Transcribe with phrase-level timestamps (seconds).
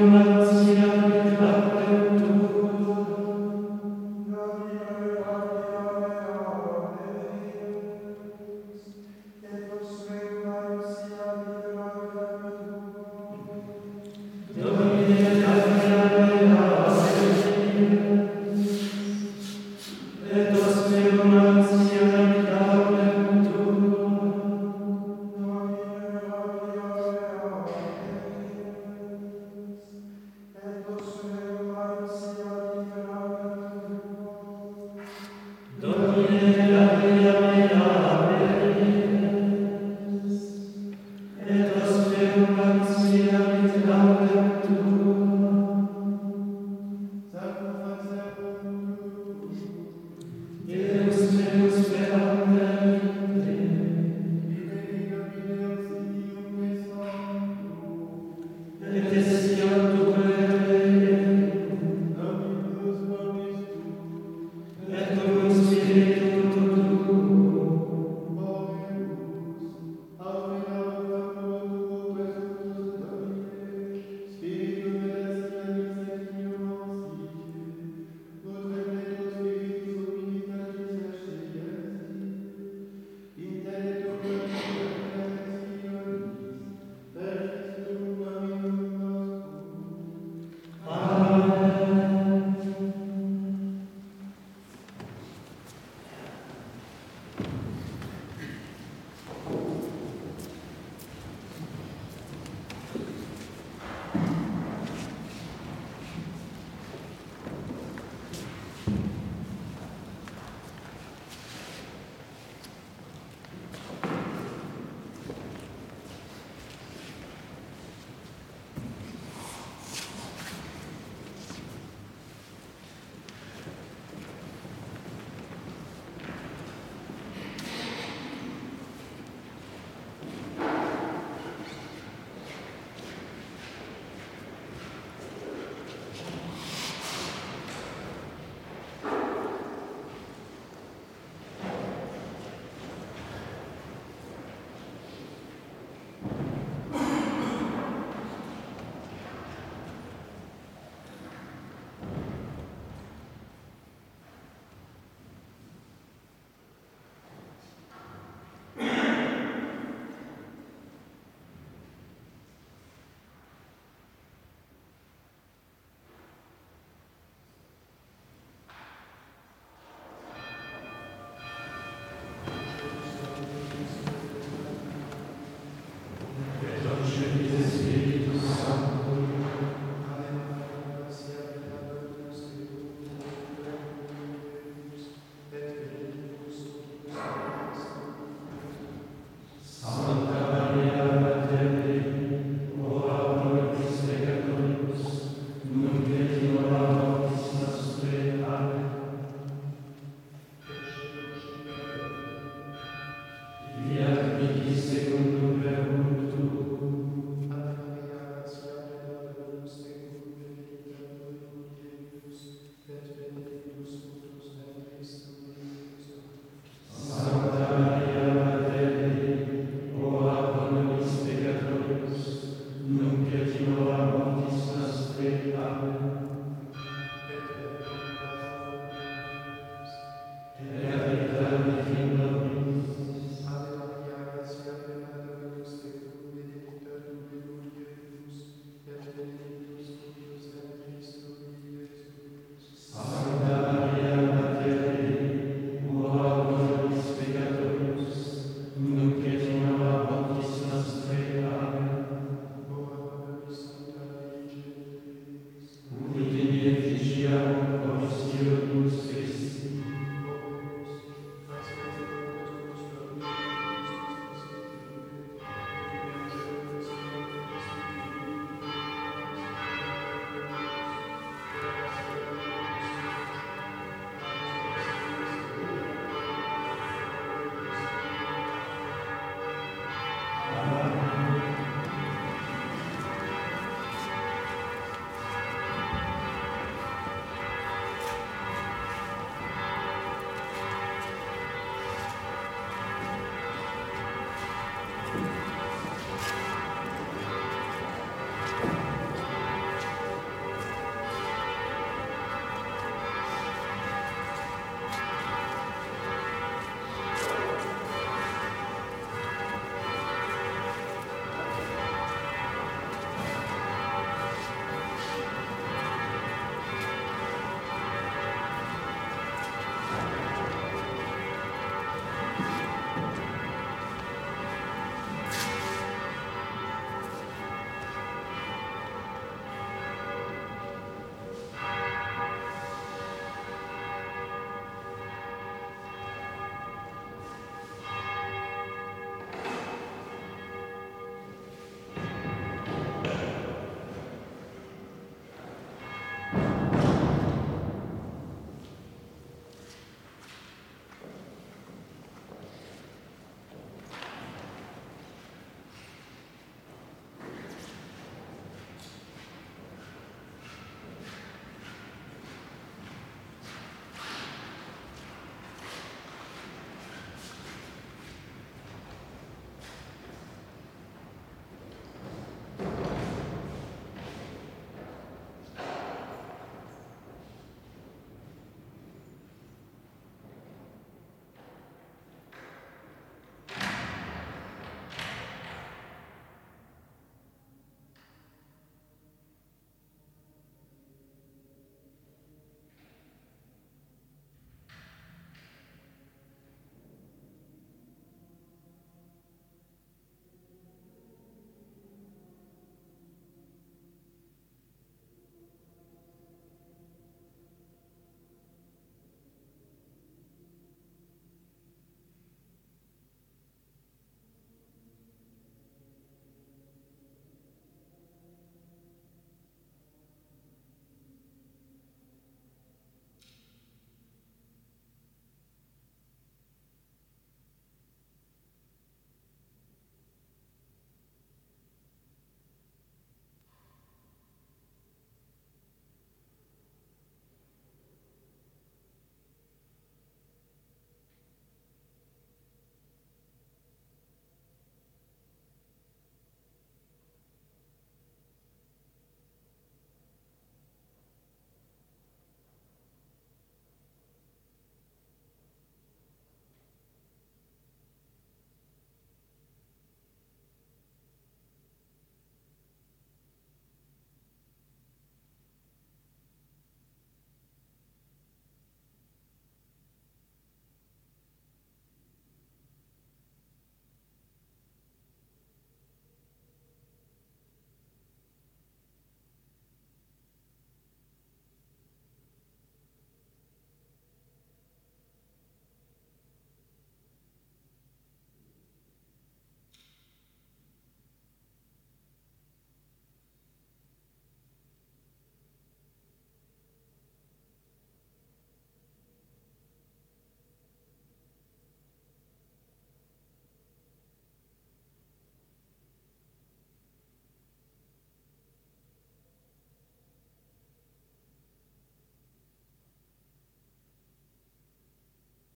[0.00, 0.39] human